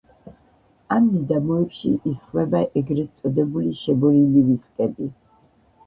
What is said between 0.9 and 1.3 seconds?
ამ